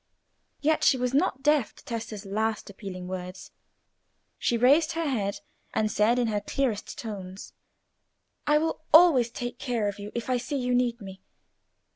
Yet 0.61 0.83
she 0.83 0.97
was 0.97 1.13
not 1.13 1.43
deaf 1.43 1.75
to 1.75 1.85
Tessa's 1.85 2.25
last 2.25 2.71
appealing 2.71 3.07
words; 3.07 3.51
she 4.39 4.57
raised 4.57 4.93
her 4.93 5.07
head, 5.07 5.41
and 5.75 5.91
said, 5.91 6.17
in 6.17 6.25
her 6.29 6.41
clearest 6.41 6.97
tones— 6.97 7.53
"I 8.47 8.57
will 8.57 8.81
always 8.91 9.29
take 9.29 9.59
care 9.59 9.87
of 9.87 9.99
you 9.99 10.11
if 10.15 10.27
I 10.27 10.37
see 10.37 10.57
you 10.57 10.73
need 10.73 11.01
me. 11.01 11.21